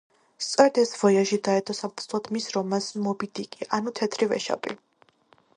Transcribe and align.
სწორედ 0.43 0.79
ეს 0.83 0.93
ვოიაჟი 1.01 1.39
დაედო 1.49 1.75
საფუძვლად 1.81 2.31
მის 2.37 2.49
რომანს 2.57 2.89
„მობი–დიკი, 3.09 3.71
ანუ 3.79 3.97
თეთრი 4.01 4.31
ვეშაპი“. 4.33 4.79